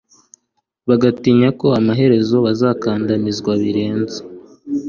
bagatinya 0.87 1.49
ko 1.59 1.67
amaherezo 1.79 2.35
bazakandamizwa 2.45 3.51
birenze 3.61 4.19